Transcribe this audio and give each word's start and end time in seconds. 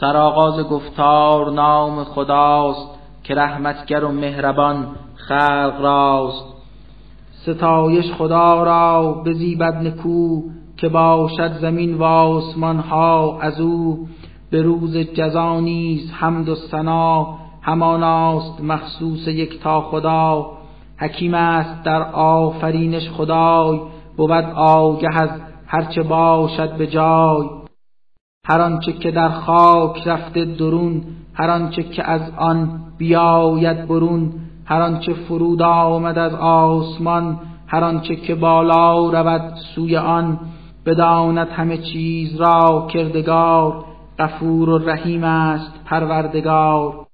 سرآغاز 0.00 0.60
گفتار 0.60 1.50
نام 1.50 2.04
خداست 2.04 2.88
که 3.24 3.34
رحمتگر 3.34 4.04
و 4.04 4.12
مهربان 4.12 4.86
خلق 5.14 5.80
راست. 5.80 6.44
ستایش 7.32 8.12
خدا 8.12 8.62
را 8.62 9.12
بزیبد 9.26 9.74
نکو 9.74 10.42
که 10.76 10.88
باشد 10.88 11.52
زمین 11.52 11.94
و 11.94 12.02
آسمان 12.02 12.78
ها 12.78 13.38
از 13.40 13.60
او. 13.60 14.08
به 14.50 14.62
روز 14.62 14.96
جزا 14.96 15.60
نیز 15.60 16.12
حمد 16.12 16.48
و 16.48 16.54
ثنا 16.54 17.34
هماناست 17.62 18.60
مخصوص 18.60 19.28
یک 19.28 19.62
تا 19.62 19.80
خدا. 19.80 20.46
حکیم 20.96 21.34
است 21.34 21.82
در 21.84 22.02
آفرینش 22.12 23.10
خدای 23.10 23.80
بود 24.16 24.44
آگه 24.56 25.22
از 25.22 25.30
هرچه 25.66 26.02
باشد 26.02 26.76
به 26.76 26.86
جای. 26.86 27.59
هر 28.50 28.60
آنچه 28.60 28.92
که 28.92 29.10
در 29.10 29.28
خاک 29.28 30.08
رفته 30.08 30.44
درون 30.44 31.02
هر 31.34 31.50
آنچه 31.50 31.82
که 31.82 32.04
از 32.04 32.22
آن 32.36 32.80
بیاید 32.98 33.88
برون 33.88 34.32
هر 34.64 34.82
آنچه 34.82 35.14
فرود 35.14 35.62
آمد 35.62 36.18
از 36.18 36.34
آسمان 36.34 37.38
هر 37.66 37.84
آنچه 37.84 38.16
که 38.16 38.34
بالا 38.34 39.10
رود 39.10 39.54
سوی 39.74 39.96
آن 39.96 40.38
بداند 40.86 41.48
همه 41.48 41.78
چیز 41.78 42.36
را 42.36 42.86
کردگار 42.92 43.84
غفور 44.18 44.68
و 44.68 44.78
رحیم 44.78 45.24
است 45.24 45.84
پروردگار. 45.84 47.06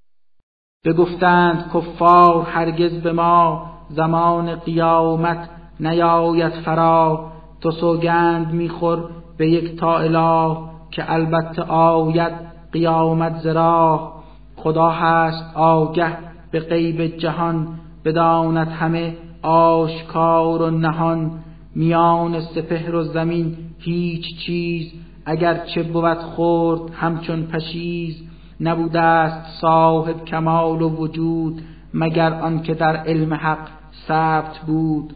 بگفتند 0.84 1.70
کفار 1.74 2.42
هرگز 2.42 3.02
به 3.02 3.12
ما 3.12 3.66
زمان 3.88 4.54
قیامت 4.54 5.48
نیاید 5.80 6.52
فرا 6.52 7.26
تو 7.60 7.70
سوگند 7.70 8.52
میخور 8.52 9.04
به 9.38 9.50
یک 9.50 9.80
تا 9.80 9.98
اله. 9.98 10.75
که 10.96 11.12
البته 11.12 11.62
آید 11.62 12.32
قیامت 12.72 13.38
زرا 13.38 14.12
خدا 14.56 14.90
هست 14.90 15.56
آگه 15.56 16.18
به 16.50 16.60
غیب 16.60 17.06
جهان 17.06 17.68
بداند 18.04 18.68
همه 18.68 19.14
آشکار 19.42 20.62
و 20.62 20.70
نهان. 20.70 21.30
میان 21.74 22.40
سپهر 22.40 22.94
و 22.94 23.04
زمین 23.04 23.56
هیچ 23.78 24.38
چیز 24.46 24.92
اگر 25.26 25.66
چه 25.74 25.82
بود 25.82 26.18
خورد 26.18 26.90
همچون 26.94 27.42
پشیز. 27.42 28.22
نبوده 28.60 29.00
است 29.00 29.60
صاحب 29.60 30.24
کمال 30.24 30.82
و 30.82 30.88
وجود 30.88 31.62
مگر 31.94 32.32
آنکه 32.34 32.74
در 32.74 32.96
علم 32.96 33.34
حق 33.34 33.68
ثبت 34.08 34.58
بود. 34.58 35.12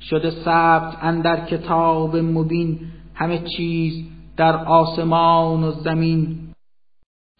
شده 0.00 0.30
ثبت 0.30 0.96
اندر 1.02 1.44
کتاب 1.44 2.16
مبین 2.16 2.78
همه 3.14 3.38
چیز 3.56 4.04
در 4.38 4.56
آسمان 4.56 5.64
و 5.64 5.70
زمین. 5.70 6.38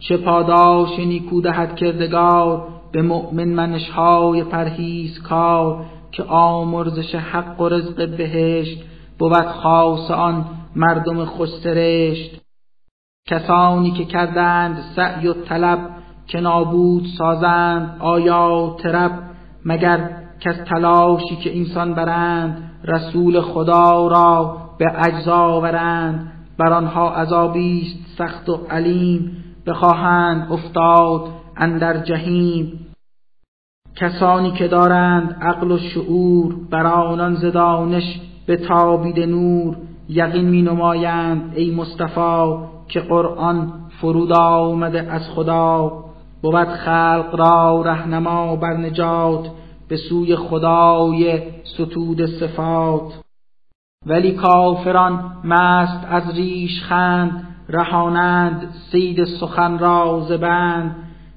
چه 0.01 0.17
پاداش 0.17 0.99
نیکو 0.99 1.41
دهد 1.41 1.75
کردگار 1.75 2.67
به 2.91 3.01
مؤمن 3.01 3.47
منشهای 3.47 4.43
پرهیز 4.43 5.21
کار 5.21 5.85
که 6.11 6.23
آمرزش 6.23 7.15
حق 7.15 7.61
و 7.61 7.69
رزق 7.69 8.17
بهشت 8.17 8.83
بود 9.19 9.45
خاص 9.45 10.11
آن 10.11 10.45
مردم 10.75 11.25
خوشسرشت 11.25 12.41
کسانی 13.27 13.91
که 13.91 14.05
کردند 14.05 14.83
سعی 14.95 15.27
و 15.27 15.33
طلب 15.33 15.79
که 16.27 16.39
نابود 16.39 17.05
سازند 17.17 17.97
آیا 17.99 18.75
ترب 18.79 19.11
مگر 19.65 20.09
کس 20.39 20.55
تلاشی 20.55 21.35
که 21.35 21.57
انسان 21.57 21.93
برند 21.93 22.71
رسول 22.83 23.41
خدا 23.41 24.07
را 24.07 24.57
به 24.77 25.07
اجزا 25.07 25.59
برند 25.59 26.38
بر 26.59 26.73
آنها 26.73 27.09
عذابی 27.09 27.81
است 27.81 28.17
سخت 28.17 28.49
و 28.49 28.55
علیم 28.69 29.43
بخواهند 29.67 30.51
افتاد 30.51 31.21
اندر 31.57 31.97
جهیم. 31.97 32.85
کسانی 33.95 34.51
که 34.51 34.67
دارند 34.67 35.37
عقل 35.41 35.71
و 35.71 35.77
شعور 35.77 36.55
بر 36.69 36.87
آنان 36.87 37.35
زدانش 37.35 38.19
به 38.47 38.57
تابید 38.57 39.19
نور 39.19 39.77
یقین 40.09 40.49
می 40.49 40.61
نمایند 40.61 41.53
ای 41.55 41.71
مصطفی 41.75 42.55
که 42.87 42.99
قرآن 42.99 43.73
فرود 44.01 44.31
آمده 44.31 45.11
از 45.11 45.29
خدا. 45.29 45.91
بود 46.41 46.67
خلق 46.67 47.35
را 47.35 47.81
رهنما 47.81 48.55
بر 48.55 48.77
نجات 48.77 49.49
به 49.87 49.97
سوی 49.97 50.35
خدای 50.35 51.41
ستود 51.63 52.25
صفات. 52.25 53.28
ولی 54.05 54.31
کافران 54.31 55.31
مست 55.43 56.07
از 56.09 56.35
ریش 56.35 56.83
خند 56.83 57.47
رهانند 57.69 58.73
سید 58.91 59.23
سخن 59.23 59.79
را 59.79 60.25
زبند 60.29 60.95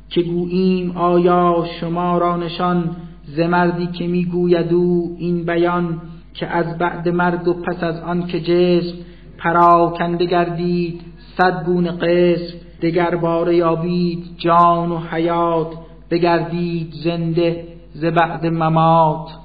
که 0.09 0.23
گوییم 0.23 0.97
آیا 0.97 1.65
شما 1.81 2.19
را 2.19 2.37
نشان 2.37 2.97
ز 3.25 3.41
مردی 3.41 3.87
که 3.87 4.07
می‌گوید 4.07 4.73
او 4.73 5.17
این 5.19 5.45
بیان 5.45 6.01
که 6.35 6.47
از 6.47 6.79
بعد 6.79 7.09
مرگ 7.09 7.49
و 7.49 7.53
پس 7.53 7.83
از 7.83 8.01
آن 8.01 8.27
که 8.27 8.41
جسم 8.41 8.97
پراکنده 9.39 10.25
گردید 10.25 11.01
صد 11.39 11.65
گونه 11.65 11.93
قسم 11.93 12.59
دگر 12.83 13.17
باره 13.17 13.57
یابید 13.57 14.25
جان 14.39 14.91
و 14.91 14.99
حیات 14.99 15.73
بگردید 16.11 16.93
زنده 17.05 17.65
ز 17.95 18.05
بعد 18.05 18.47
ممات. 18.47 19.42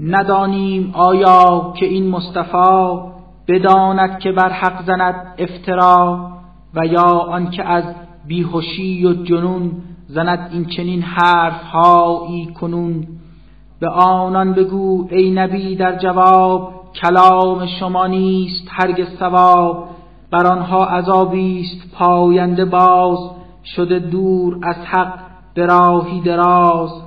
ندانیم 0.00 0.90
آیا 0.94 1.72
که 1.76 1.86
این 1.86 2.08
مصطفی 2.08 2.98
بداند 3.48 4.18
که 4.18 4.32
بر 4.32 4.48
حق 4.48 4.86
زند 4.86 5.34
افترا 5.38 6.30
و 6.74 6.86
یا 6.86 7.02
آنکه 7.02 7.64
از 7.64 7.84
بیهوشی 8.26 9.06
و 9.06 9.12
جنون 9.12 9.72
زند 10.08 10.50
این 10.52 10.64
چنین 10.64 11.02
حرف 11.02 11.62
هایی 11.62 12.46
کنون. 12.46 13.06
به 13.80 13.88
آنان 13.88 14.52
بگو 14.52 15.08
ای 15.10 15.30
نبی 15.30 15.76
در 15.76 15.98
جواب 15.98 16.72
کلام 17.02 17.66
شما 17.80 18.06
نیست 18.06 18.68
هرگز 18.70 19.18
ثواب. 19.18 19.88
بر 20.30 20.46
آنها 20.46 20.84
عذابی 20.84 21.60
است 21.60 21.94
پاینده 21.94 22.64
باز 22.64 23.18
شده 23.76 23.98
دور 23.98 24.58
از 24.62 24.76
حق 24.76 25.18
به 25.54 25.66
راهی 25.66 26.20
دراز. 26.20 27.05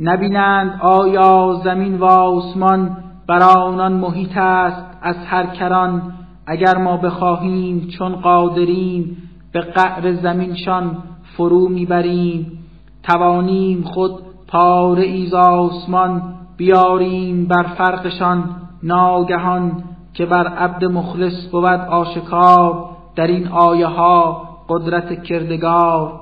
نبینند 0.00 0.80
آیا 0.80 1.60
زمین 1.64 1.98
و 1.98 2.04
آسمان 2.04 2.96
بر 3.28 3.42
آنان 3.42 3.92
محیط 3.92 4.36
است 4.36 4.98
از 5.02 5.16
هر 5.26 5.46
کران؟ 5.46 6.12
اگر 6.46 6.78
ما 6.78 6.96
بخواهیم 6.96 7.88
چون 7.98 8.16
قادریم 8.16 9.16
به 9.52 9.60
قعر 9.60 10.12
زمینشان 10.12 11.02
فرو 11.36 11.68
می‌بریم. 11.68 12.58
توانیم 13.02 13.82
خود 13.82 14.12
پاره 14.48 15.02
ایز 15.02 15.34
آسمان 15.34 16.22
بیاریم 16.56 17.46
بر 17.46 17.62
فرقشان. 17.62 18.44
ناگهان 18.82 19.84
که 20.14 20.26
بر 20.26 20.46
عبد 20.46 20.84
مخلص 20.84 21.50
بود 21.52 21.64
آشکار 21.90 22.88
در 23.16 23.26
این 23.26 23.48
آیه 23.48 23.86
ها 23.86 24.48
قدرت 24.68 25.22
کردگار. 25.22 26.20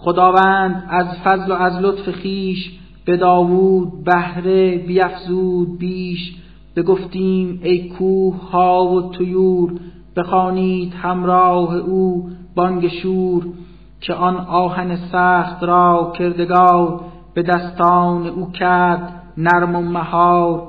خداوند 0.00 0.86
از 0.88 1.06
فضل 1.24 1.52
و 1.52 1.54
از 1.54 1.80
لطف 1.80 2.10
خیش 2.10 2.79
به 3.10 3.16
داوود 3.16 4.04
بهره 4.04 4.78
بیفزود 4.78 5.78
بیش 5.78 6.34
بگفتیم 6.76 7.60
ای 7.62 7.88
کوه 7.88 8.50
ها 8.50 8.84
و 8.86 9.12
طیور 9.12 9.72
بخوانید 10.16 10.92
همراه 10.94 11.76
او 11.76 12.30
بانگ 12.54 12.88
شور 12.88 13.46
که 14.00 14.14
آن 14.14 14.36
آهن 14.36 14.96
سخت 14.96 15.62
را 15.62 16.12
کردگار 16.18 17.00
به 17.34 17.42
دستان 17.42 18.26
او 18.26 18.52
کرد 18.52 19.22
نرم 19.36 19.76
و 19.76 19.82
مهار. 19.82 20.66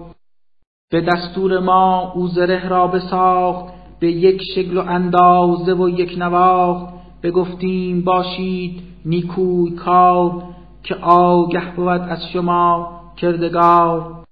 به 0.92 1.02
دستور 1.02 1.60
ما 1.60 2.12
او 2.16 2.28
زره 2.28 2.68
را 2.68 2.88
بساخت 2.88 3.74
به 4.00 4.12
یک 4.12 4.42
شکل 4.56 4.78
و 4.78 4.82
اندازه 4.88 5.74
و 5.74 5.90
یک 5.90 6.16
نواخت. 6.18 6.94
بگفتیم 7.24 8.02
باشید 8.02 8.82
نیکوی 9.06 9.72
کار 9.72 10.44
که 10.84 10.96
آگه 11.02 11.76
بود 11.76 11.88
از 11.88 12.28
شما 12.34 13.02
کردگار. 13.18 14.24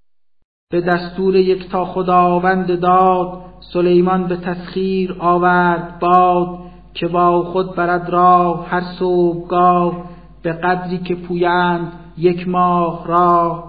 به 0.71 0.81
دستور 0.81 1.35
یک 1.35 1.69
تا 1.69 1.85
خداوند 1.85 2.79
داد 2.79 3.41
سلیمان 3.73 4.27
به 4.27 4.37
تسخیر 4.37 5.15
آورد 5.19 5.99
باد 5.99 6.59
که 6.93 7.07
با 7.07 7.43
خود 7.43 7.75
برد 7.75 8.09
راه 8.09 8.67
هر 8.69 8.81
صبحگاه 8.81 10.03
به 10.41 10.53
قدری 10.53 10.97
که 10.97 11.15
پویند 11.15 11.91
یک 12.17 12.47
ماه 12.47 13.07
را 13.07 13.63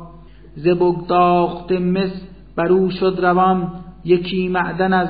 ز 0.56 0.68
بگداخت 0.68 1.72
مس 1.72 2.22
برو 2.56 2.90
شد 2.90 3.18
روان 3.22 3.72
یکی 4.04 4.48
معدن 4.48 4.92
از 4.92 5.08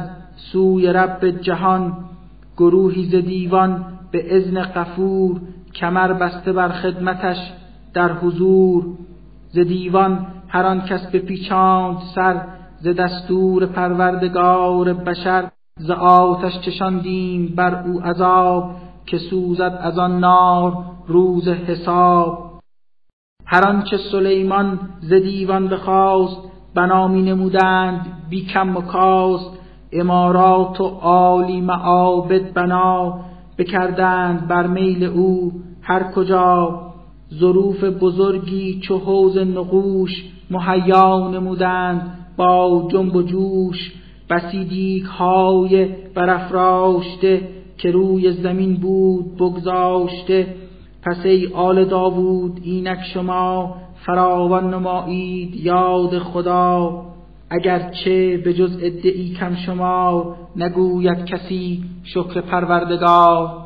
سوی 0.53 0.93
رب 0.93 1.31
جهان. 1.31 1.97
گروهی 2.57 3.05
ز 3.05 3.15
دیوان 3.15 3.87
به 4.11 4.37
ازن 4.37 4.63
قفور 4.63 5.41
کمر 5.75 6.13
بسته 6.13 6.53
بر 6.53 6.69
خدمتش. 6.69 7.53
در 7.95 8.13
حضور 8.13 8.85
ز 9.49 9.59
دیوان 9.59 10.27
هر 10.49 10.67
آن 10.67 10.81
کس 10.81 11.07
پیچاند 11.07 11.97
سر 12.15 12.41
ز 12.81 12.89
دستور 12.89 13.67
پروردگار 13.67 14.93
بشر 14.93 15.51
ز 15.79 15.91
آتش 15.91 16.61
چشاندیم 16.61 17.55
بر 17.57 17.83
او 17.83 18.01
عذاب 18.01 18.77
که 19.07 19.19
سوزد 19.19 19.79
از 19.83 19.99
آن 19.99 20.21
نار 20.21 20.85
روز 21.07 21.49
حساب. 21.49 22.51
هر 23.47 23.69
آنچه 23.69 23.97
سلیمان 23.97 24.81
ز 25.01 25.13
دیوان 25.13 25.69
بخواست 25.69 26.37
بنا 26.75 27.09
می 27.09 27.23
نمودند 27.23 28.07
بی 28.31 28.47
کم 28.47 28.77
و 28.77 28.81
کاست. 28.81 29.61
امارات 29.93 30.81
و 30.81 30.85
عالی 30.85 31.61
معابد 31.61 32.53
بنا 32.53 33.21
بکردند 33.59 34.49
بر 34.49 34.67
میل 34.67 35.05
او 35.05 35.53
هر 35.83 36.03
کجا 36.03 36.90
ظروف 37.35 37.85
بزرگی 37.85 38.81
چو 38.81 38.99
حوز 38.99 39.39
نقوش 39.39 40.25
مهیا 40.51 41.31
نمودند 41.31 42.19
با 42.37 42.89
جنب 42.93 43.17
و 43.17 43.23
جوش 43.23 43.93
بسی 44.31 44.99
های 44.99 45.89
برافراشته 46.15 47.49
که 47.79 47.91
روی 47.91 48.33
زمین 48.33 48.77
بود 48.77 49.37
بگذاشته. 49.37 50.55
پس 51.03 51.17
ای 51.25 51.49
آل 51.55 51.85
داوود 51.85 52.61
اینک 52.65 52.99
شما 53.15 53.77
فراوان 54.07 54.75
نمایید 54.75 55.57
یاد 55.57 56.19
خدا. 56.19 57.03
اگرچه 57.51 58.37
به 58.37 58.55
جز 58.55 58.79
ادعی 58.83 59.35
کم 59.35 59.55
شما 59.55 60.37
نگوید 60.57 61.25
کسی 61.25 61.83
شکر 62.05 62.41
پروردگار. 62.41 63.60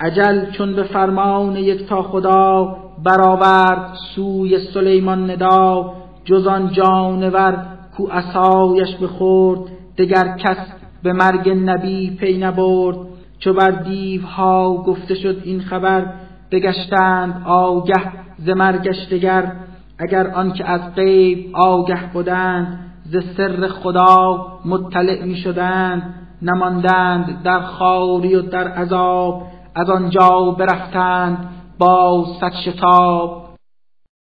عجل 0.00 0.50
چون 0.50 0.74
به 0.74 0.82
فرمان 0.82 1.56
یک 1.56 1.86
تا 1.86 2.02
خدا 2.02 2.76
برآورد 3.04 3.94
سوی 4.14 4.58
سلیمان 4.58 5.30
ندا 5.30 5.92
جز 6.24 6.46
آن 6.46 6.72
جانور 6.72 7.66
کو 7.96 8.08
اسایش 8.10 8.96
بخورد 8.96 9.60
دگر 9.98 10.36
کس 10.38 10.56
به 11.02 11.12
مرگ 11.12 11.48
نبی 11.48 12.10
پی 12.10 12.38
نبرد. 12.38 12.96
چو 13.38 13.52
بر 13.52 13.70
دیوها 13.70 14.74
گفته 14.74 15.14
شد 15.14 15.40
این 15.44 15.60
خبر 15.60 16.06
بگشتند 16.50 17.42
آگه 17.46 18.12
ز 18.38 18.48
مرگش 18.48 19.08
دگر. 19.10 19.52
اگر 19.98 20.30
آنکه 20.30 20.64
از 20.64 20.94
غیب 20.94 21.56
آگه 21.56 22.12
بودند 22.12 22.78
ز 23.04 23.16
سر 23.36 23.68
خدا 23.68 24.46
مطلع 24.64 25.24
می 25.24 25.36
شدند 25.36 26.14
نماندند 26.42 27.42
در 27.42 27.60
خاری 27.60 28.34
و 28.34 28.42
در 28.42 28.68
عذاب. 28.68 29.51
از 29.74 29.90
آنجا 29.90 30.56
برفتند 30.58 31.48
با 31.78 32.26
صد 32.40 32.52
شتاب 32.64 33.42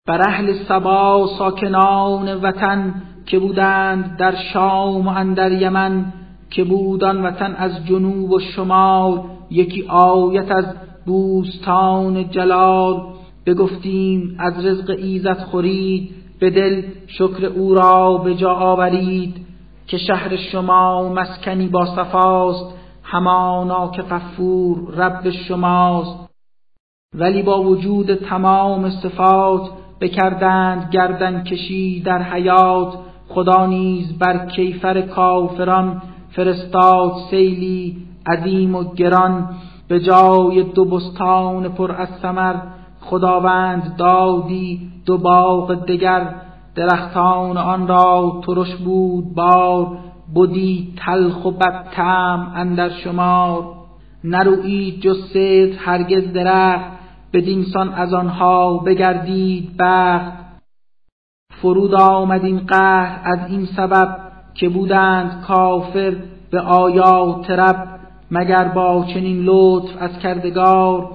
بر 0.07 0.21
اهل 0.21 0.53
سبا 0.67 1.29
ساکنان 1.37 2.33
وطن 2.41 2.93
که 3.25 3.39
بودند 3.39 4.17
در 4.17 4.35
شام 4.35 5.07
و 5.07 5.09
اندر 5.09 5.51
یمن 5.51 6.13
که 6.49 6.63
بودان 6.63 7.23
وطن 7.25 7.55
از 7.57 7.85
جنوب 7.85 8.31
و 8.31 8.39
شمال 8.39 9.21
یکی 9.49 9.85
آیت 9.87 10.51
از 10.51 10.65
بوستان 11.05 12.29
جلال. 12.29 13.01
بگفتیم 13.45 14.35
از 14.39 14.65
رزق 14.65 14.95
ایزد 14.97 15.37
خورید 15.37 16.09
به 16.39 16.49
دل 16.49 16.83
شکر 17.07 17.45
او 17.45 17.73
را 17.73 18.17
به 18.17 18.35
جا 18.35 18.53
آورید 18.53 19.45
که 19.87 19.97
شهر 19.97 20.35
شما 20.35 21.13
مسکنی 21.13 21.67
با 21.67 21.85
صفاست. 21.85 22.80
همانا 23.11 23.87
که 23.87 24.01
غفور 24.01 24.77
رب 24.95 25.29
شماست. 25.29 26.29
ولی 27.15 27.43
با 27.43 27.63
وجود 27.63 28.15
تمام 28.15 28.89
صفات 28.89 29.61
بکردند 30.01 30.89
گردن 30.91 31.43
کشی 31.43 32.01
در 32.01 32.21
حیات. 32.21 32.93
خدا 33.27 33.65
نیز 33.65 34.17
بر 34.17 34.45
کیفر 34.45 35.01
کافران 35.01 36.01
فرستاد 36.29 37.13
سیلی 37.29 37.97
عظیم 38.27 38.75
و 38.75 38.83
گران. 38.83 39.49
به 39.87 39.99
جای 39.99 40.63
دو 40.63 40.85
بستان 40.85 41.69
پر 41.69 41.91
از 41.91 42.09
ثمر 42.21 42.55
خداوند 43.01 43.95
دادی 43.97 44.91
دو 45.05 45.17
باغ 45.17 45.73
دگر. 45.85 46.35
درختان 46.75 47.57
آن 47.57 47.87
را 47.87 48.41
ترش 48.45 48.75
بود 48.75 49.35
بار 49.35 49.97
بودی 50.33 50.93
تلخ 50.97 51.45
و 51.45 51.51
بدتم 51.51 52.51
اندر 52.55 52.89
شمار. 52.89 53.73
نرویید 54.23 55.01
جز 55.01 55.17
صدر 55.33 55.77
هرگز 55.79 56.33
درخت 56.33 56.91
بدینسان 57.33 57.93
از 57.93 58.13
آنها 58.13 58.77
بگردید 58.77 59.77
بخت. 59.79 60.33
فرود 61.61 61.93
آمد 61.93 62.45
این 62.45 62.59
قهر 62.59 63.21
از 63.23 63.39
این 63.49 63.65
سبب 63.65 64.17
که 64.53 64.69
بودند 64.69 65.41
کافر 65.41 66.15
به 66.51 66.59
آیات 66.59 67.49
رب 67.51 67.87
مگر 68.31 68.67
با 68.67 69.05
چنین 69.13 69.43
لطف 69.43 69.89
از 69.99 70.19
کردگار 70.19 71.09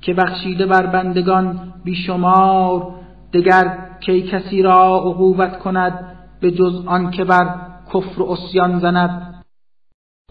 که 0.00 0.14
بخشیده 0.14 0.66
بر 0.66 0.86
بندگان 0.86 1.72
بیشمار. 1.84 2.94
دگر 3.32 3.78
کی 4.00 4.22
کسی 4.22 4.62
را 4.62 4.98
عقوبت 4.98 5.58
کند 5.58 6.04
به 6.40 6.50
جز 6.50 6.86
آن 6.86 7.10
که 7.10 7.24
بر 7.24 7.71
کفر 7.94 8.22
و 8.22 8.30
اسیان 8.30 8.78
زند. 8.78 9.44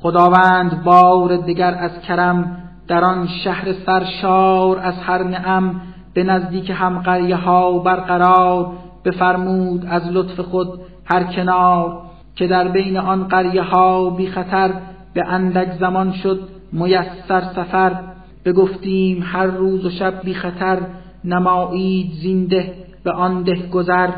خداوند 0.02 0.84
بار 0.84 1.38
دگر 1.38 1.74
از 1.74 2.02
کرم 2.02 2.58
در 2.88 3.04
آن 3.04 3.28
شهر 3.28 3.74
سرشار 3.86 4.80
از 4.80 4.94
هر 4.94 5.24
نعم 5.24 5.82
به 6.14 6.24
نزدیک 6.24 6.72
هم 6.76 7.00
قریه 7.00 7.36
ها 7.36 7.80
برقرار 7.80 8.72
بفرمود 9.06 9.86
از 9.86 10.12
لطف 10.12 10.40
خود 10.40 10.80
هر 11.06 11.24
کنار 11.24 12.02
که 12.36 12.48
در 12.48 12.68
بین 12.68 12.98
آن 12.98 13.28
قریه 13.28 13.62
ها 13.62 14.10
بی 14.10 14.28
خطر 14.28 14.74
به 15.14 15.28
اندک 15.28 15.80
زمان 15.80 16.12
شد 16.12 16.50
میسر 16.72 17.42
سفر. 17.56 18.00
بگفتیم 18.46 19.24
هر 19.24 19.46
روز 19.46 19.86
و 19.86 19.90
شب 19.90 20.22
بی 20.24 20.34
خطر 20.34 20.80
نمایید 21.24 22.12
زینده 22.14 22.74
به 23.04 23.12
آن 23.12 23.44
ده 23.44 23.70
گذر. 23.70 24.10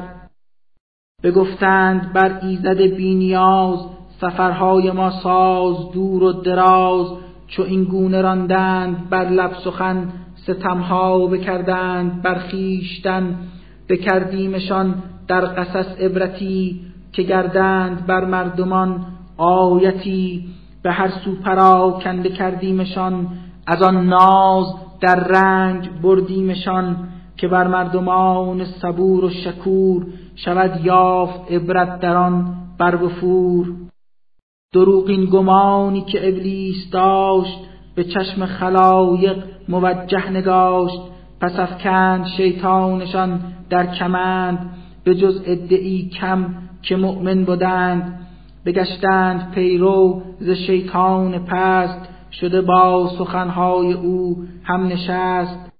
بگفتند 1.23 2.13
بر 2.13 2.39
ایزد 2.41 2.81
بی 2.81 3.15
نیاز 3.15 3.79
سفرهای 4.21 4.91
ما 4.91 5.11
ساز 5.11 5.91
دور 5.93 6.23
و 6.23 6.31
دراز. 6.31 7.07
چو 7.47 7.63
این 7.63 7.83
گونه 7.83 8.21
راندند 8.21 9.09
بر 9.09 9.29
لب 9.29 9.53
سخن 9.63 10.09
ستمها 10.35 11.27
بکردند 11.27 12.21
بر 12.21 12.39
خویشتن. 12.49 13.35
بکردیمشان 13.89 14.95
در 15.27 15.45
قصص 15.45 15.97
عبرتی 15.99 16.81
که 17.11 17.23
گردند 17.23 18.05
بر 18.05 18.25
مردمان 18.25 19.05
آیتی. 19.37 20.45
به 20.83 20.91
هر 20.91 21.09
سو 21.09 21.35
پراکنده 21.35 22.29
کردیمشان 22.29 23.27
از 23.67 23.81
آن 23.81 24.05
ناز 24.05 24.65
در 25.01 25.15
رنج 25.15 25.89
بردیمشان. 26.01 26.97
که 27.37 27.47
بر 27.47 27.67
مردمان 27.67 28.65
صبور 28.65 29.25
و 29.25 29.29
شکور 29.29 30.05
شود 30.35 30.85
یافت 30.85 31.51
عبرت 31.51 31.99
در 31.99 32.15
آن 32.15 32.55
بر 32.79 32.95
وفور 32.95 33.73
دروغین 34.73 35.25
گمانی 35.25 36.01
که 36.01 36.27
ابلیس 36.27 36.89
داشت 36.91 37.59
به 37.95 38.03
چشم 38.03 38.45
خلایق 38.45 39.43
موجه 39.69 40.29
نگاشت. 40.29 41.01
پس 41.41 41.59
افکند 41.59 42.27
شیطانشان 42.27 43.39
در 43.69 43.95
کمند 43.95 44.69
به 45.03 45.15
جز 45.15 45.41
ادعی 45.45 46.09
کم 46.09 46.55
که 46.81 46.95
مؤمن 46.95 47.43
بودند. 47.43 48.19
بگشتند 48.65 49.51
پیرو 49.51 50.21
ز 50.39 50.49
شیطان 50.49 51.45
پست 51.45 52.09
شده 52.31 52.61
با 52.61 53.11
سخنهای 53.17 53.93
او 53.93 54.43
هم 54.63 54.87
نشست. 54.87 55.71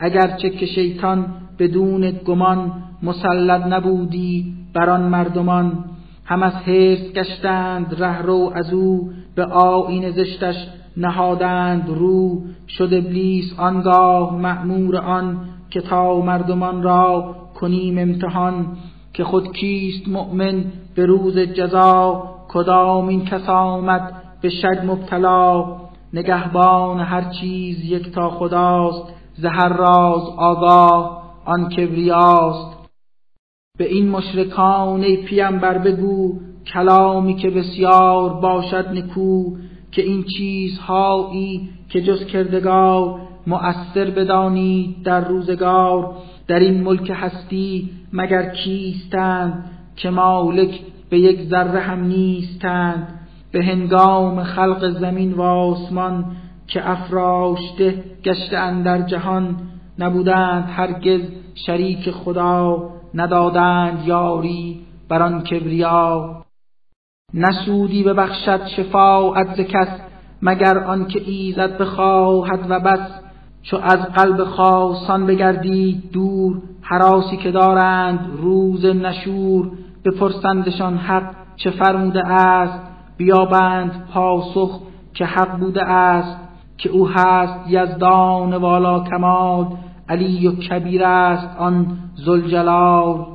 اگرچه 0.00 0.50
که 0.50 0.66
شیطان 0.66 1.45
بدون 1.58 2.10
گمان 2.10 2.72
مسلط 3.02 3.66
نبودی 3.66 4.54
بر 4.74 4.90
آن 4.90 5.02
مردمان. 5.02 5.84
هم 6.24 6.42
از 6.42 6.52
حرص 6.52 7.12
گشتند 7.14 8.00
رو 8.24 8.52
از 8.54 8.72
او 8.72 9.10
به 9.34 9.44
آیین 9.44 10.10
زشتش 10.10 10.56
نهادند 10.96 11.88
رو. 11.88 12.42
شد 12.68 12.94
ابلیس 12.94 13.58
آنگاه 13.58 14.36
مأمور 14.36 14.96
آن 14.96 15.38
که 15.70 15.80
تا 15.80 16.20
مردمان 16.20 16.82
را 16.82 17.36
کنیم 17.54 17.98
امتحان 17.98 18.76
که 19.12 19.24
خود 19.24 19.52
کیست 19.52 20.08
مؤمن 20.08 20.64
به 20.94 21.06
روز 21.06 21.38
جزا؟ 21.38 22.22
کدام 22.48 23.08
این 23.08 23.24
کس 23.24 23.48
آمد 23.48 24.12
به 24.40 24.48
شک 24.48 24.84
مبتلا؟ 24.86 25.76
نگهبان 26.12 27.00
هر 27.00 27.30
چیز 27.40 27.84
یک 27.84 28.12
تا 28.12 28.30
خداست 28.30 29.14
زهر 29.34 29.68
راز 29.68 30.22
آگاه. 30.38 31.15
آن 31.46 31.68
کبریاست. 31.68 32.76
به 33.78 33.92
این 33.92 34.08
مشرکان 34.08 35.02
ای 35.02 35.16
پیامبر 35.16 35.78
بگو 35.78 36.40
کلامی 36.74 37.36
که 37.36 37.50
بسیار 37.50 38.30
باشد 38.30 38.88
نکو 38.88 39.56
که 39.92 40.02
این 40.02 40.24
چیزهایی 40.38 41.68
که 41.88 42.02
جز 42.02 42.26
کردگار 42.26 43.20
مؤثر 43.46 44.10
بدانید 44.10 45.02
در 45.02 45.28
روزگار 45.28 46.16
در 46.48 46.58
این 46.58 46.82
ملک 46.82 47.12
هستی 47.14 47.90
مگر 48.12 48.50
کیستند 48.50 49.70
که 49.96 50.10
مالک 50.10 50.80
به 51.10 51.18
یک 51.18 51.48
ذره 51.48 51.80
هم 51.80 52.04
نیستند. 52.04 53.20
به 53.52 53.64
هنگام 53.64 54.42
خلق 54.42 54.88
زمین 55.00 55.32
و 55.32 55.42
آسمان 55.42 56.24
که 56.66 56.90
افراشته 56.90 58.04
گشته 58.24 58.82
در 58.82 59.02
جهان 59.02 59.56
نبودند 59.98 60.68
هرگز 60.68 61.20
شریک 61.54 62.10
خدا 62.10 62.90
ندادند 63.14 64.06
یاری 64.06 64.80
بر 65.08 65.22
آن 65.22 65.42
کبریا. 65.42 66.42
نسودی 67.34 68.02
ببخشد 68.02 68.66
شفاعت 68.66 69.56
ز 69.56 69.60
کس 69.60 69.88
مگر 70.42 70.78
آنکه 70.78 71.22
ایزد 71.30 71.78
بخواهد 71.78 72.60
و 72.68 72.80
بس. 72.80 73.20
چو 73.62 73.76
از 73.76 73.98
قلب 73.98 74.44
خاصان 74.44 75.26
بگردید 75.26 76.10
دور 76.12 76.62
حراسی 76.82 77.36
که 77.36 77.50
دارند 77.50 78.30
روز 78.36 78.84
نشور. 78.84 79.70
بپرسندشان 80.04 80.96
حق 80.96 81.34
چه 81.56 81.70
فرموده 81.70 82.26
است 82.26 82.78
بیابند 83.16 84.08
پاسخ 84.12 84.80
که 85.14 85.24
حق 85.24 85.58
بوده 85.58 85.84
است. 85.84 86.45
که 86.78 86.90
او 86.90 87.08
هست 87.08 87.70
یزدان 87.70 88.54
والا 88.54 89.00
کمال 89.00 89.66
علی 90.08 90.48
و 90.48 90.52
کبیر 90.52 91.04
است 91.04 91.56
آن 91.58 91.98
زلجلال 92.14 93.26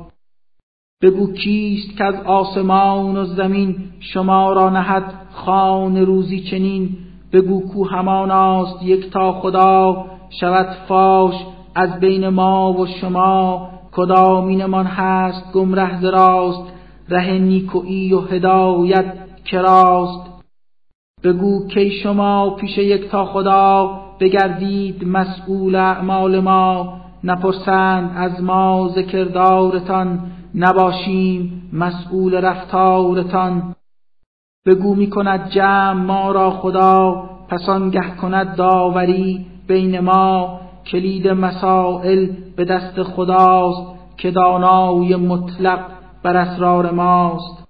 بگو 1.02 1.32
کیست 1.32 1.96
که 1.96 2.04
از 2.04 2.14
آسمان 2.24 3.16
و 3.16 3.24
زمین 3.24 3.76
شما 4.00 4.52
را 4.52 4.70
نهد 4.70 5.04
خان 5.32 5.96
روزی 5.96 6.40
چنین؟ 6.40 6.88
بگو 7.32 7.60
کو 7.68 7.88
هماناست 7.88 8.82
یک 8.82 9.10
تا 9.10 9.32
خدا 9.32 10.04
شود 10.40 10.66
فاش 10.88 11.34
از 11.74 12.00
بین 12.00 12.28
ما 12.28 12.72
و 12.72 12.86
شما. 12.86 13.68
کدامینمان 13.92 14.86
هست 14.86 15.52
گمره 15.52 16.00
زراست 16.00 16.72
ره 17.08 17.38
نیکویی 17.38 18.12
و 18.12 18.20
هدایت 18.20 19.04
کراست 19.44 20.31
بگو 21.24 21.66
کی 21.68 21.90
شما 21.90 22.50
پیش 22.50 22.78
یک 22.78 23.08
تا 23.10 23.24
خدا 23.24 24.00
بگردید 24.20 25.04
مسئول 25.04 25.74
اعمال 25.74 26.40
ما 26.40 27.00
نپرسند 27.24 28.12
از 28.16 28.42
ما 28.42 28.90
ذکردارتان 28.94 30.20
نباشیم 30.54 31.70
مسئول 31.72 32.34
رفتارتان. 32.34 33.74
بگو 34.66 34.94
می 34.94 35.10
کند 35.10 35.50
جمع 35.50 35.92
ما 35.92 36.32
را 36.32 36.50
خدا 36.50 37.24
پس 37.48 37.68
آنگه 37.68 38.16
کند 38.20 38.56
داوری 38.56 39.46
بین 39.66 40.00
ما. 40.00 40.60
کلید 40.86 41.28
مسائل 41.28 42.28
به 42.56 42.64
دست 42.64 43.02
خداست 43.02 43.92
که 44.16 44.30
دانای 44.30 45.16
مطلق 45.16 45.80
بر 46.22 46.36
اسرار 46.36 46.90
ماست. 46.90 47.61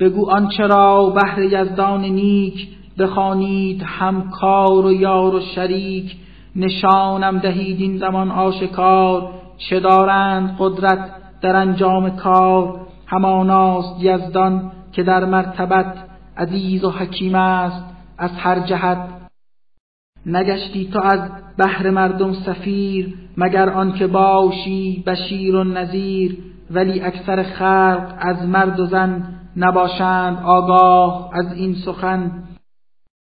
بگو 0.00 0.30
آنچه 0.30 0.66
را 0.66 1.10
بهر 1.10 1.42
یزدان 1.42 2.00
نیک 2.00 2.68
بخوانید 2.98 3.82
همکار 3.86 4.86
و 4.86 4.92
یار 4.92 5.34
و 5.34 5.40
شریک 5.40 6.16
نشانم 6.56 7.38
دهید 7.38 7.80
این 7.80 7.98
زمان 7.98 8.30
آشکار 8.30 9.32
چه 9.58 9.80
دارند 9.80 10.56
قدرت 10.58 11.10
در 11.42 11.56
انجام 11.56 12.16
کار 12.16 12.80
هماناست 13.06 13.96
یزدان 14.00 14.72
که 14.92 15.02
در 15.02 15.24
مرتبت 15.24 15.94
عزیز 16.36 16.84
و 16.84 16.90
حکیم 16.90 17.34
است 17.34 17.84
از 18.18 18.30
هر 18.36 18.60
جهت 18.60 19.08
نگشتی 20.26 20.90
تو 20.92 21.00
از 21.00 21.20
بهر 21.56 21.90
مردم 21.90 22.32
سفیر 22.32 23.14
مگر 23.36 23.68
آنکه 23.70 24.06
باشی 24.06 25.04
بشیر 25.06 25.56
و 25.56 25.64
نذیر 25.64 26.38
ولی 26.70 27.00
اکثر 27.00 27.42
خلق 27.42 28.14
از 28.18 28.48
مرد 28.48 28.80
و 28.80 28.86
زن 28.86 29.22
نباشند 29.56 30.42
آگاه 30.44 31.30
از 31.32 31.52
این 31.52 31.74
سخن. 31.74 32.42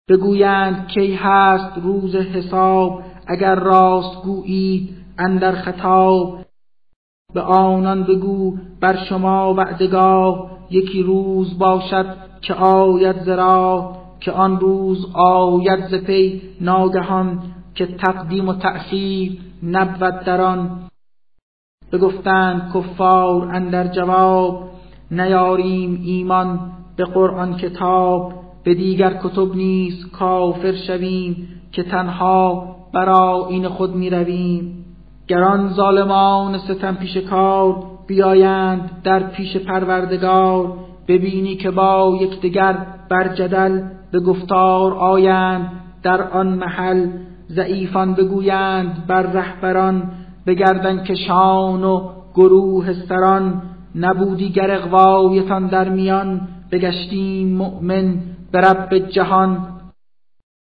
بگویند 0.10 0.88
کی 0.88 1.16
هست 1.16 1.78
روز 1.78 2.16
حساب 2.16 3.04
اگر 3.28 3.56
راست 3.56 4.24
گویید 4.24 4.96
اندر 5.18 5.52
خطاب. 5.52 6.40
به 7.34 7.42
آنان 7.42 8.04
بگو 8.04 8.58
بر 8.82 8.98
شما 9.10 9.54
وعدگاه 9.54 10.52
یکی 10.70 11.04
روز 11.04 11.60
باشد 11.60 12.06
که 12.42 12.54
آید 12.54 13.24
زرا 13.24 13.96
که 14.20 14.32
آن 14.32 14.60
روز 14.60 15.08
آید 15.16 15.88
ز 15.88 15.94
پی 15.94 16.42
ناگهان 16.62 17.40
که 17.76 17.86
تقدیم 17.86 18.50
و 18.50 18.54
تأخیر 18.54 19.38
نبود 19.64 20.20
در 20.20 20.42
آن. 20.42 20.90
بگفتند 21.91 22.71
کفار 22.74 23.55
اندر 23.55 23.88
جواب 23.88 24.69
نیاریم 25.12 26.01
ایمان 26.05 26.60
به 26.95 27.05
قرآن 27.05 27.57
کتاب 27.57 28.33
به 28.63 28.74
دیگر 28.74 29.13
کتب 29.24 29.55
نیز 29.55 30.07
کافر 30.12 30.71
شویم 30.71 31.48
که 31.71 31.83
تنها 31.83 32.75
برا 32.93 33.48
این 33.50 33.67
خود 33.67 33.95
می 33.95 34.10
رویم 34.10 34.86
گران 35.27 35.69
ظالمان 35.69 36.57
ستم 36.57 36.95
پیش 36.95 37.17
کار 37.17 37.83
بیایند 38.07 39.01
در 39.03 39.19
پیش 39.19 39.57
پروردگار 39.57 40.74
ببینی 41.07 41.55
که 41.55 41.71
با 41.71 42.17
یکدیگر 42.21 42.77
بر 43.10 43.27
جدل 43.27 43.81
به 44.12 44.19
گفتار 44.19 44.93
آیند 44.93 45.71
در 46.03 46.21
آن 46.29 46.48
محل 46.48 47.07
ضعیفان 47.50 48.13
بگویند 48.13 49.07
بر 49.07 49.21
رهبران 49.21 50.12
بگردن 50.45 51.03
کشان 51.03 51.83
و 51.83 52.10
گروه 52.33 52.93
سران 52.93 53.62
نبودی 53.95 54.50
گر 54.50 54.71
اقوایتان 54.71 55.67
در 55.67 55.89
میان 55.89 56.48
بگشتیم 56.71 57.57
مؤمن 57.57 58.13
به 58.51 58.60
رب 58.60 58.98
جهان. 58.98 59.67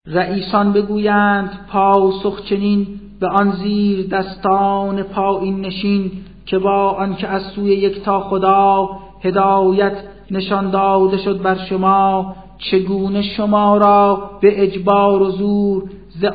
رئیسان 0.08 0.74
بگویند 0.74 1.50
پاسخ 1.70 2.42
چنین 2.50 2.88
به 3.20 3.28
آن 3.28 3.52
زیر 3.52 4.08
دستان 4.08 5.04
پایین 5.04 5.62
نشین 5.62 6.12
که 6.46 6.60
با 6.60 6.90
آنکه 6.92 7.28
از 7.28 7.42
سوی 7.44 7.70
یکتا 7.76 8.20
خدا 8.20 8.90
هدایت 9.24 9.98
نشان 10.32 10.72
داده 10.72 11.18
شد 11.18 11.42
بر 11.42 11.56
شما 11.56 12.36
چگونه 12.58 13.22
شما 13.22 13.78
را 13.78 14.30
به 14.42 14.64
اجبار 14.64 15.22
و 15.22 15.30
زور 15.30 15.84
ز 16.10 16.26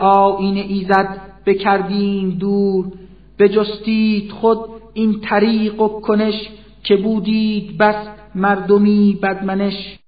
ایزد 0.55 1.21
بکردیم 1.47 2.31
دور؟ 2.31 2.85
بجستید 3.43 4.31
خود 4.31 4.59
این 4.93 5.21
طریق 5.21 5.81
و 5.81 6.01
کنش 6.01 6.49
که 6.83 6.97
بودید 6.97 7.79
بس 7.79 8.07
مردمی 8.35 9.19
بدمنش. 9.23 9.99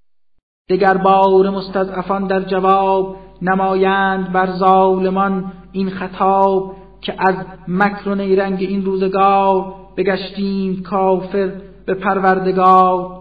دگر 0.69 0.97
بار 0.97 1.51
مستضعفان 1.51 2.27
در 2.27 2.41
جواب 2.41 3.17
نمایند 3.43 4.33
بر 4.33 4.51
ظالمان 4.51 5.53
این 5.73 5.91
خطاب 5.91 6.77
که 7.01 7.15
از 7.19 7.35
مکر 7.69 8.09
و 8.09 8.15
نیرنگ 8.15 8.61
این 8.61 8.85
روزگار 8.85 9.75
بگشتیم 9.97 10.83
کافر 10.83 11.53
به 11.87 11.95
پروردگار. 11.95 13.19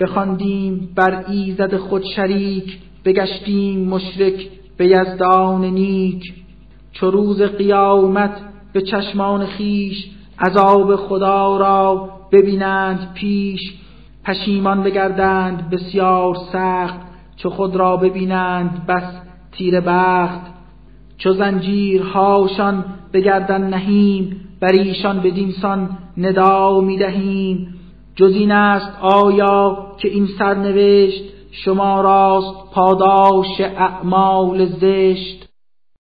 بخواندیم 0.00 0.88
بر 0.94 1.24
ایزد 1.28 1.76
خود 1.76 2.04
شریک 2.16 2.78
بگشتیم 3.04 3.88
مشرک 3.88 4.48
به 4.76 4.86
یزدان 4.86 5.64
نیک. 5.64 6.34
چو 6.92 7.10
روز 7.10 7.42
قیامت 7.42 8.53
به 8.74 8.82
چشمان 8.82 9.46
خیش 9.46 10.06
عذاب 10.38 10.96
خدا 10.96 11.56
را 11.56 12.10
ببینند 12.32 13.12
پیش 13.14 13.60
پشیمان 14.24 14.82
بگردند 14.82 15.70
بسیار 15.70 16.36
سخت 16.52 17.00
چو 17.36 17.50
خود 17.50 17.76
را 17.76 17.96
ببینند 17.96 18.86
بس 18.86 19.20
تیر 19.52 19.80
بخت. 19.80 20.40
چو 21.18 21.32
زنجیرهاشان 21.32 22.84
بگردن 23.12 23.62
نهیم 23.62 24.40
بر 24.60 24.72
ایشان 24.72 25.20
بدینسان 25.20 25.98
ندا 26.16 26.80
می‌دهیم. 26.80 27.74
جز 28.16 28.32
این 28.34 28.52
است 28.52 28.98
آیا 29.00 29.86
که 29.98 30.08
این 30.08 30.28
سرنوشت 30.38 31.22
شما 31.50 32.00
راست 32.00 32.70
پاداش 32.72 33.60
اعمال 33.60 34.66
زشت؟ 34.66 35.43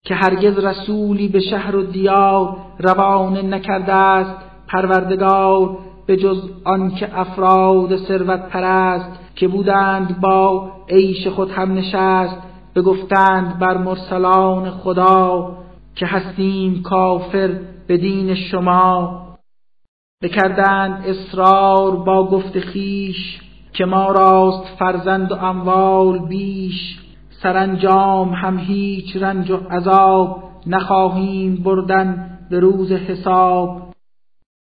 که 0.05 0.15
هرگز 0.15 0.59
رسولی 0.59 1.29
به 1.29 1.41
شهر 1.41 1.77
و 1.77 1.83
دیار 1.83 2.57
روانه 2.79 3.43
نکرده 3.43 3.93
است 3.93 4.37
پروردگار 4.69 5.79
به 6.07 6.17
جز 6.17 6.43
آنکه 6.65 7.19
افراد 7.19 7.97
ثروت 7.97 8.49
پرست 8.49 9.19
که 9.35 9.49
بودند 9.49 10.21
با 10.21 10.73
عیش 10.89 11.27
خود 11.27 11.51
هم 11.51 11.75
نشست 11.75 12.37
بگفتند 12.77 13.59
بر 13.59 13.77
مرسلان 13.77 14.71
خدا 14.71 15.57
که 15.95 16.07
هستیم 16.07 16.83
کافر 16.83 17.61
به 17.87 17.97
دین 17.97 18.35
شما. 18.35 19.25
بکردند 20.23 21.05
اصرار 21.07 21.97
با 21.97 22.31
گفت 22.31 22.61
خیش 22.61 23.41
که 23.73 23.85
ما 23.85 24.13
راست 24.13 24.77
فرزند 24.79 25.33
و 25.33 25.35
اموال 25.35 26.19
بیش. 26.19 26.99
سرانجام 27.43 28.29
هم 28.35 28.59
هیچ 28.59 29.17
رنج 29.17 29.51
و 29.51 29.57
عذاب 29.57 30.43
نخواهیم 30.67 31.57
بردن 31.57 32.39
به 32.51 32.61
روز 32.61 32.93
حساب. 32.93 33.83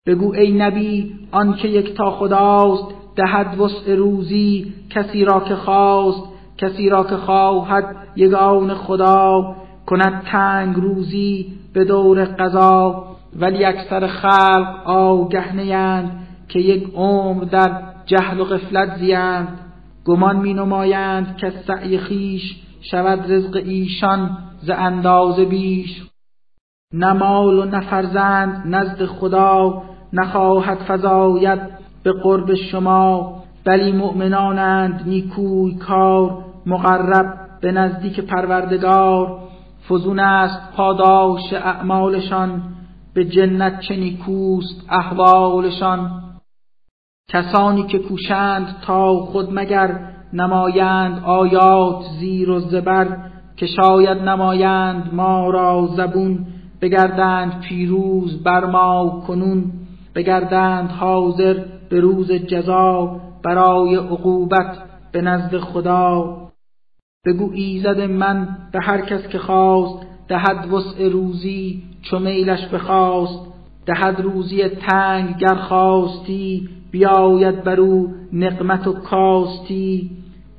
بگو 0.06 0.34
ای 0.34 0.52
نبی 0.52 1.12
آنکه 1.32 1.68
یک 1.68 1.94
تا 1.94 2.10
خداست 2.10 2.84
دهد 3.16 3.60
وسع 3.60 3.94
روزی 3.94 4.72
کسی 4.90 5.24
را 5.24 5.40
که 5.40 5.54
خواست 5.54 6.22
کسی 6.58 6.88
را 6.88 7.04
که 7.04 7.16
خواهد 7.16 7.96
یگان 8.16 8.74
خدا. 8.74 9.56
کند 9.86 10.22
تنگ 10.24 10.76
روزی 10.76 11.46
به 11.72 11.84
دور 11.84 12.24
قضا. 12.24 13.04
ولی 13.36 13.64
اکثر 13.64 14.06
خلق 14.06 14.86
آگه 14.86 15.52
که 16.48 16.58
یک 16.58 16.94
عمر 16.94 17.44
در 17.44 17.82
جهل 18.06 18.40
و 18.40 18.44
غفلت 18.44 18.98
زیند 18.98 19.69
گمان 20.04 20.36
می 20.36 20.54
نمایند 20.54 21.36
که 21.36 21.52
سعی 21.66 21.98
خیش 21.98 22.56
شود 22.80 23.32
رزق 23.32 23.56
ایشان 23.56 24.38
ز 24.62 24.70
اندازه 24.70 25.44
بیش. 25.44 26.02
نمال 26.94 27.58
و 27.58 27.64
نفرزند 27.64 28.62
نزد 28.66 29.04
خدا 29.04 29.82
نخواهد 30.12 30.78
فزاید 30.88 31.60
به 32.02 32.12
قرب 32.12 32.54
شما 32.54 33.42
بلی 33.64 33.92
مؤمنانند 33.92 35.02
نیکوی 35.06 35.74
کار 35.74 36.44
مقرب 36.66 37.40
به 37.60 37.72
نزدیک 37.72 38.20
پروردگار. 38.20 39.38
فزون 39.88 40.18
است 40.18 40.72
پاداش 40.76 41.52
اعمالشان 41.52 42.62
به 43.14 43.24
جنت 43.24 43.80
چه 43.80 43.96
نیکوست 43.96 44.86
احوالشان. 44.90 46.22
کسانی 47.32 47.82
که 47.82 47.98
کوشند 47.98 48.76
تا 48.82 49.14
خود 49.14 49.48
مگر 49.52 50.00
نمایند 50.32 51.24
آیات 51.24 52.04
زیر 52.20 52.50
و 52.50 52.60
زبر 52.60 53.16
که 53.56 53.66
شاید 53.66 54.18
نمایند 54.18 55.14
ما 55.14 55.50
را 55.50 55.88
زبون 55.96 56.46
بگردند 56.80 57.60
پیروز 57.60 58.42
بر 58.42 58.64
ما 58.64 59.22
کنون 59.26 59.72
بگردند 60.14 60.90
حاضر 60.90 61.64
به 61.90 62.00
روز 62.00 62.32
جزا 62.32 63.20
برای 63.44 63.96
عقوبت 63.96 64.78
به 65.12 65.22
نزد 65.22 65.58
خدا. 65.58 66.36
بگو 67.26 67.50
ایزد 67.54 68.00
من 68.00 68.48
به 68.72 68.78
هر 68.82 69.00
کس 69.00 69.28
که 69.28 69.38
خواست 69.38 70.06
دهد 70.28 70.72
وسع 70.72 71.08
روزی 71.08 71.82
چو 72.02 72.18
میلش 72.18 72.66
بخواست 72.66 73.46
دهد 73.86 74.20
روزی 74.20 74.68
تنگ 74.68 75.36
گر 75.36 75.54
خواستی 75.54 76.68
بیاید 76.90 77.64
بر 77.64 77.80
او 77.80 78.14
نقمت 78.32 78.86
و 78.86 78.92
کاستی 78.92 80.10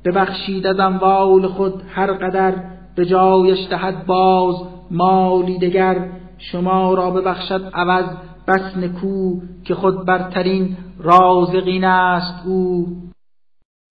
ببخشید 0.04 0.66
از 0.66 0.80
اموال 0.80 1.46
خود 1.46 1.82
هر 1.94 2.12
قدر 2.12 2.54
به 2.96 3.06
جایش 3.06 3.68
دهد 3.70 4.06
باز 4.06 4.56
مالی 4.90 5.58
دگر. 5.58 6.08
شما 6.38 6.94
را 6.94 7.10
ببخشد 7.10 7.70
عوض 7.74 8.04
بس 8.48 8.76
نکو 8.76 9.40
که 9.64 9.74
خود 9.74 10.06
برترین 10.06 10.76
رازقین 10.98 11.84
است 11.84 12.46
او. 12.46 12.86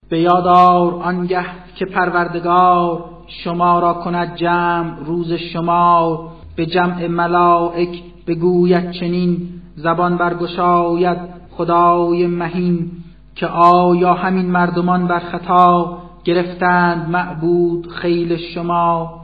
به 0.09 0.19
یادار 0.19 0.93
آنگه 0.93 1.45
که 1.75 1.85
پروردگار 1.85 3.05
شما 3.27 3.79
را 3.79 3.93
کند 3.93 4.35
جمع 4.35 4.99
روز 5.05 5.33
شما. 5.33 6.27
به 6.55 6.65
جمع 6.65 7.07
ملائک 7.07 8.03
بگوید 8.27 8.91
چنین 8.91 9.49
زبان 9.75 10.17
برگشاید 10.17 11.40
خدای 11.61 12.27
مهین 12.27 12.91
که 13.35 13.47
آیا 13.47 14.13
همین 14.13 14.51
مردمان 14.51 15.07
بر 15.07 15.19
خطا 15.19 15.97
گرفتند 16.23 17.09
معبود 17.09 17.87
خیل 17.87 18.37
شما؟ 18.37 19.21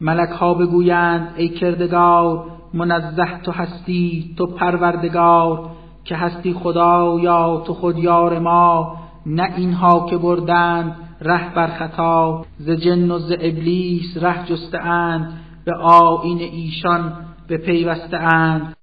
ملک 0.00 0.28
ها 0.28 0.54
بگویند 0.54 1.34
ای 1.36 1.48
کردگار 1.48 2.44
منزه 2.74 3.40
تو 3.44 3.52
هستی 3.52 4.34
تو 4.38 4.46
پروردگار 4.46 5.70
که 6.04 6.16
هستی 6.16 6.52
خدا 6.52 7.18
یا 7.20 7.62
تو 7.66 7.74
خود 7.74 7.98
یار 7.98 8.38
ما 8.38 8.96
نه 9.26 9.54
اینها 9.56 10.06
که 10.10 10.16
بردند 10.16 10.96
ره 11.20 11.54
بر 11.54 11.66
خطا. 11.66 12.44
ز 12.58 12.70
جن 12.70 13.10
و 13.10 13.18
ز 13.18 13.32
ابلیس 13.32 14.16
ره 14.16 14.46
جسته 14.46 14.78
اند 14.78 15.32
به 15.64 15.74
آین 15.76 16.38
ایشان 16.38 17.12
به 17.48 17.56
پیوسته 17.58 18.16
اند. 18.16 18.76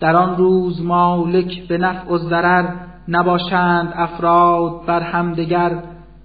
در 0.00 0.16
آن 0.16 0.36
روز 0.36 0.82
مالک 0.82 1.68
به 1.68 1.78
نفع 1.78 2.10
و 2.10 2.18
ضرر 2.18 2.74
نباشند 3.08 3.92
افراد 3.96 4.86
بر 4.86 5.00
همدگر 5.00 5.82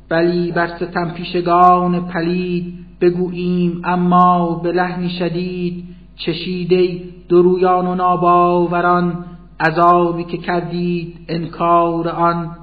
بلی 0.09 0.51
بر 0.51 0.67
ستم 0.67 1.11
پیشگان 1.11 2.07
پلید 2.07 2.73
بگوییم 3.01 3.81
اما 3.85 4.59
به 4.63 4.71
لحنی 4.71 5.09
شدید 5.09 5.83
چشیده 6.15 7.01
درویان 7.29 7.87
و 7.87 7.95
ناباوران 7.95 9.25
عذابی 9.59 10.23
که 10.23 10.37
کردید 10.37 11.25
انکار 11.29 12.09
آن. 12.09 12.55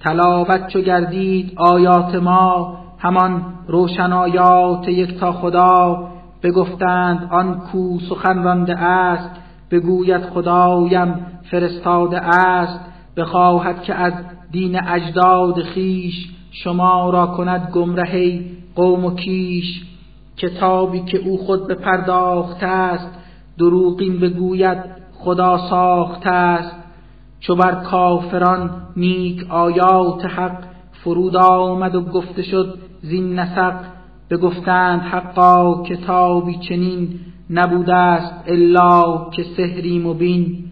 تلاوت 0.00 0.68
چو 0.68 0.80
گردید 0.80 1.52
آیات 1.56 2.14
ما 2.14 2.78
همان 2.98 3.44
روشن 3.68 4.12
آیات 4.12 4.88
یک 4.88 5.18
تا 5.18 5.32
خدا 5.32 6.08
بگفتند 6.42 7.28
آن 7.30 7.60
کو 7.60 7.98
سخن 8.08 8.42
رانده 8.42 8.78
است 8.78 9.43
بگوید 9.70 10.22
خدایم 10.22 11.26
فرستاده 11.50 12.20
است 12.20 12.80
بخواهد 13.16 13.82
که 13.82 13.94
از 13.94 14.12
دین 14.50 14.80
اجداد 14.88 15.62
خیش 15.62 16.34
شما 16.50 17.10
را 17.10 17.26
کند 17.26 17.70
گمرهی 17.72 18.50
قوم 18.74 19.04
و 19.04 19.14
کیش. 19.14 19.84
کتابی 20.36 21.00
که 21.00 21.18
او 21.18 21.38
خود 21.38 21.66
به 21.66 21.74
پرداخته 21.74 22.66
است 22.66 23.10
دروغین 23.58 24.20
بگوید 24.20 24.78
خدا 25.18 25.58
ساخته 25.70 26.30
است. 26.30 26.76
چو 27.40 27.54
بر 27.54 27.74
کافران 27.74 28.70
نیک 28.96 29.50
آیات 29.50 30.24
حق 30.24 30.58
فرود 30.92 31.36
آمد 31.36 31.94
و 31.94 32.00
گفته 32.00 32.42
شد 32.42 32.78
زین 33.02 33.38
نسق 33.38 33.74
بگفتند 34.30 35.00
حقا 35.00 35.82
کتابی 35.82 36.58
چنین 36.58 37.20
نبوده 37.50 37.94
است 37.94 38.34
الا 38.46 39.30
که 39.30 39.42
سحری 39.56 39.98
مبین. 39.98 40.64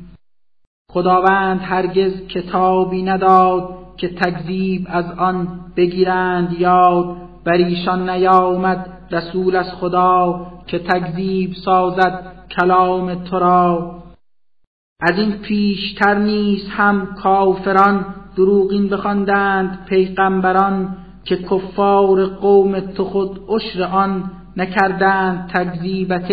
خداوند 0.91 1.61
هرگز 1.63 2.27
کتابی 2.27 3.03
نداد 3.03 3.79
که 3.97 4.09
تکذیب 4.09 4.87
از 4.91 5.05
آن 5.19 5.61
بگیرند 5.77 6.53
یاد. 6.53 7.17
بر 7.45 7.53
ایشان 7.53 8.11
نیامد 8.11 8.99
رسول 9.11 9.57
از 9.57 9.73
خدا 9.75 10.47
که 10.67 10.79
تکذیب 10.79 11.53
سازد 11.65 12.33
کلام 12.51 13.15
تو 13.15 13.39
را. 13.39 14.03
از 15.01 15.19
این 15.19 15.33
پیشتر 15.33 16.19
نیست 16.19 16.67
هم 16.71 17.15
کافران 17.15 18.07
دروغین 18.37 18.89
بخواندند 18.89 19.85
پیغمبران 19.89 20.97
که 21.25 21.37
کفار 21.37 22.27
قوم 22.27 22.81
تو 22.81 23.05
خود 23.05 23.41
عشر 23.49 23.83
آن 23.83 24.31
نکردند 24.57 25.51
تکذیبت 25.55 26.33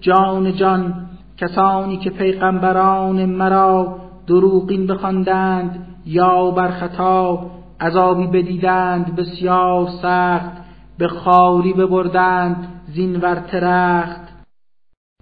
جان 0.00 0.56
جان 0.56 1.06
کسانی 1.36 1.96
که 1.96 2.10
پیغمبران 2.10 3.24
مرا 3.24 3.98
دروغین 4.26 4.86
بخواندند 4.86 5.86
یا 6.06 6.50
بر 6.50 6.70
خطا 6.70 7.50
عذابی 7.80 8.26
بدیدند 8.26 9.16
بسیار 9.16 9.88
سخت 10.02 10.50
به 10.98 11.08
خالی 11.08 11.72
ببردند 11.72 12.68
زین 12.94 13.16
ورترخت 13.16 14.20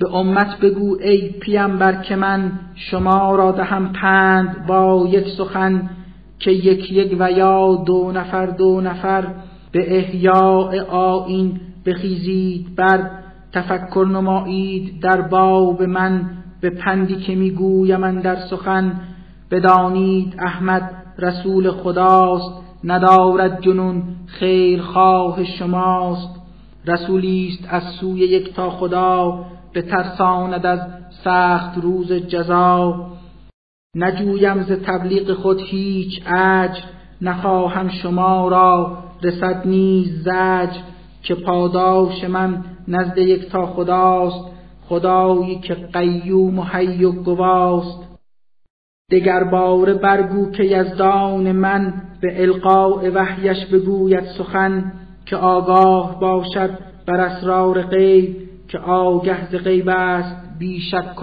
به 0.00 0.14
امت 0.14 0.60
بگو 0.60 0.96
ای 1.00 1.28
پیامبر 1.28 2.02
که 2.02 2.16
من 2.16 2.52
شما 2.74 3.34
را 3.36 3.52
دهم 3.52 3.92
پند 3.92 4.66
با 4.66 5.08
یک 5.10 5.28
سخن 5.38 5.90
که 6.38 6.50
یک 6.50 6.92
یک 6.92 7.16
و 7.18 7.30
یا 7.30 7.74
دو 7.86 8.12
نفر 8.12 8.46
دو 8.46 8.80
نفر 8.80 9.26
به 9.72 9.98
احیاء 9.98 10.84
آین 10.90 11.60
بخیزید 11.86 12.76
بر 12.76 13.10
تفکر 13.52 14.06
نمایید 14.12 15.02
در 15.02 15.20
باب 15.20 15.82
من 15.82 16.30
به 16.60 16.70
پندی 16.70 17.16
که 17.16 17.34
می‌گویم 17.34 18.00
من 18.00 18.20
در 18.20 18.36
سخن. 18.36 19.00
بدانید 19.50 20.34
احمد 20.38 20.90
رسول 21.18 21.70
خداست 21.70 22.64
ندارد 22.84 23.60
جنون 23.60 24.02
خیر 24.26 24.82
خواه 24.82 25.44
شماست. 25.44 26.40
رسولی 26.86 27.48
است 27.48 27.68
از 27.70 27.82
سوی 27.82 28.20
یک 28.20 28.54
تا 28.54 28.70
خدا 28.70 29.44
به 29.72 29.82
ترساند 29.82 30.66
از 30.66 30.80
سخت 31.24 31.78
روز 31.78 32.12
جزا. 32.12 33.06
نجویم 33.96 34.62
ز 34.62 34.72
تبلیغ 34.72 35.32
خود 35.32 35.60
هیچ 35.60 36.22
اجر 36.26 36.80
نخواهم 37.22 37.88
شما 37.88 38.48
را 38.48 38.98
رسد 39.22 39.62
نیز 39.66 40.22
زج 40.22 40.76
که 41.24 41.34
پاداش 41.34 42.24
من 42.24 42.64
نزد 42.88 43.18
یک 43.18 43.48
تا 43.48 43.66
خداست 43.66 44.54
خدایی 44.88 45.58
که 45.58 45.74
قیوم 45.74 46.58
و 46.58 46.62
حی 46.62 47.04
و 47.04 47.12
گواست. 47.12 48.04
دگر 49.10 49.44
بار 49.44 49.94
برگو 49.94 50.50
که 50.50 50.64
یزدان 50.64 51.52
من 51.52 51.94
به 52.20 52.42
القاء 52.42 53.10
وحیش 53.14 53.66
بگوید 53.66 54.24
سخن 54.24 54.92
که 55.26 55.36
آگاه 55.36 56.20
باشد 56.20 56.78
بر 57.06 57.20
اسرار 57.20 57.82
غیب 57.82 58.36
که 58.68 58.78
آگه 58.78 59.50
ز 59.50 59.54
غیب 59.54 59.88
است 59.88 60.36
بی 60.58 60.80
شک 60.80 61.14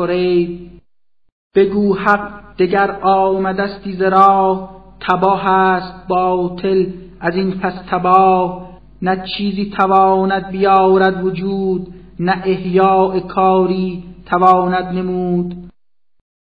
بگو 1.56 1.96
حق 1.96 2.56
دگر 2.60 2.92
آمدستی 3.02 3.94
ز 3.94 4.02
راه 4.02 4.82
تباه 5.00 5.48
است 5.48 6.08
باطل 6.08 6.86
از 7.20 7.36
این 7.36 7.52
پس 7.52 7.74
تباه. 7.90 8.71
نه 9.02 9.24
چیزی 9.38 9.74
تواند 9.78 10.48
بیارد 10.48 11.24
وجود 11.24 11.88
نه 12.20 12.42
احیاء 12.46 13.20
کاری 13.20 14.04
تواند 14.26 14.86
نمود. 14.86 15.56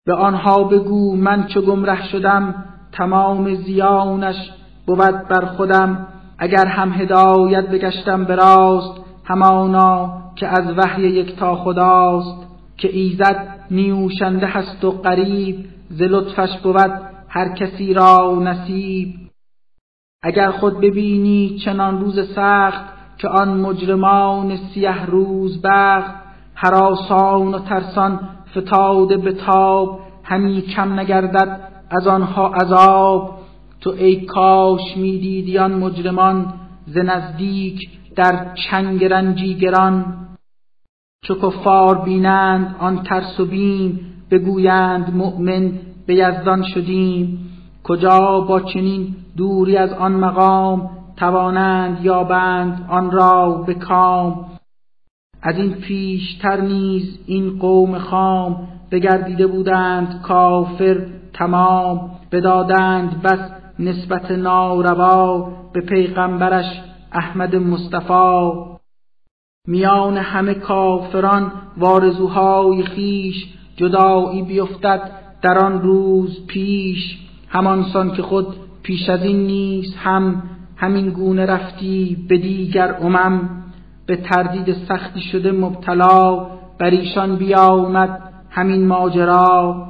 به 0.07 0.15
آنها 0.15 0.65
بگو 0.65 1.17
من 1.17 1.47
چو 1.47 1.61
گمره 1.61 2.09
شدم 2.09 2.65
تمام 2.93 3.55
زیانش 3.55 4.51
بود 4.87 5.29
بر 5.29 5.45
خودم. 5.45 6.07
اگر 6.39 6.67
هم 6.67 6.93
هدایت 6.93 7.69
بگشتم 7.69 8.25
به 8.25 8.35
راست 8.35 9.01
همانا 9.25 10.23
که 10.37 10.47
از 10.47 10.79
وحی 10.79 11.03
یکتا 11.03 11.57
خداست. 11.57 12.49
که 12.79 12.97
ایزد 12.97 13.59
نیوشنده 13.71 14.47
هست 14.47 14.85
و 14.85 14.91
قریب 14.91 15.65
ز 15.91 16.03
لطفش 16.03 16.59
بود 16.63 17.01
هر 17.29 17.55
کسی 17.55 17.95
را 17.95 18.39
نصیب. 18.43 19.28
اگر 20.23 20.51
خود 20.51 20.81
ببینی 20.81 21.59
چنان 21.65 22.01
روز 22.01 22.33
سخت 22.35 22.85
که 23.19 23.29
آن 23.29 23.61
مجرمان 23.61 24.57
سیه 24.57 25.07
روز 25.07 25.61
بخت 25.65 26.15
حراسان 26.55 27.55
و 27.55 27.59
ترسان 27.59 28.21
فتاده 28.57 29.17
به 29.17 29.33
تاب 29.33 30.01
همی 30.23 30.63
کم 30.63 31.01
نگردد 31.01 31.61
از 31.91 32.07
آنها 32.07 32.49
عذاب. 32.49 33.39
تو 33.81 33.91
ای 33.91 34.27
کاش 34.27 34.97
می‌دیدی 34.97 35.59
آن 35.59 35.73
مجرمان 35.73 36.55
ز 36.87 36.99
نزدیک 36.99 37.91
در 38.17 38.55
چنگ 38.55 39.05
رنجیگران 39.05 40.15
چو 41.25 41.35
کفار 41.35 41.99
بینند 41.99 42.77
آن 42.79 43.03
ترس 43.03 43.41
و 43.41 43.47
بیم 43.47 44.01
بگویند 44.31 45.17
مؤمن 45.17 45.73
به 46.07 46.15
یزدان 46.15 46.63
شدیم. 46.63 47.39
کجا 47.89 48.41
با 48.41 48.61
چنین 48.61 49.17
دوری 49.37 49.77
از 49.77 49.93
آن 49.93 50.13
مقام 50.13 50.91
توانند 51.17 52.05
یابند 52.05 52.87
آن 52.89 53.11
را 53.11 53.65
به 53.67 53.75
کام؟ 53.75 54.47
از 55.43 55.57
این 55.57 55.75
پیشتر 55.75 56.61
نیز 56.61 57.19
این 57.27 57.59
قوم 57.59 57.99
خام 57.99 58.69
بگردیده 58.91 59.47
بودند 59.47 60.23
کافر 60.23 61.07
تمام 61.33 62.11
بدادند 62.33 63.23
بس 63.23 63.51
نسبت 63.79 64.31
ناروا 64.31 65.51
به 65.73 65.81
پیغمبرش 65.81 66.81
احمد 67.13 67.57
مصطفی. 67.57 68.51
میان 69.67 70.17
همه 70.17 70.55
کافران 70.55 71.53
وارزوهای 71.77 72.83
خیش 72.83 73.47
جدایی 73.77 74.43
بیفتد 74.43 75.11
در 75.43 75.59
آن 75.59 75.83
روز 75.83 76.47
پیش. 76.47 77.28
همانسان 77.49 78.11
که 78.11 78.23
خود 78.23 78.47
پیش 78.83 79.09
از 79.09 79.23
این 79.23 79.47
نیست 79.47 79.97
هم 79.97 80.43
همین 80.77 81.11
گونه 81.11 81.47
رفتی 81.47 82.17
به 82.29 82.39
دیگر 82.39 82.95
امم 83.03 83.51
به 84.07 84.17
تردید 84.17 84.77
سختی 84.89 85.21
شده 85.21 85.53
مبتلا 85.53 86.47
بر 86.79 86.91
ایشان 86.91 87.37
بیامد 87.37 88.23
همین 88.51 88.87
ماجرا. 88.87 89.87